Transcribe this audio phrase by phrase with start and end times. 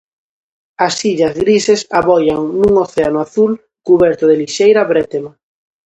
[0.85, 3.51] As illas grises aboian nun océano azul
[3.87, 5.31] cuberto de lixeira brétema.